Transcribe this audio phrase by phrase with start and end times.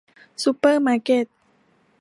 [0.43, 1.25] ซุปเปอร์มาร์เกต